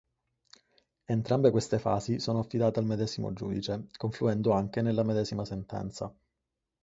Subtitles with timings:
[1.05, 6.11] Entrambe queste fasi sono affidate al medesimo giudice, confluendo anche nella medesima sentenza.